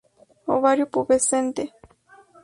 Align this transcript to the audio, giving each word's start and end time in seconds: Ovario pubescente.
Ovario 0.55 0.87
pubescente. 0.95 1.63